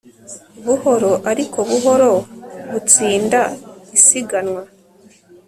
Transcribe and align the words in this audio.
Buhoro 0.65 1.11
ariko 1.31 1.57
buhoro 1.69 2.11
butsinda 2.71 3.39
isiganwa 3.97 4.61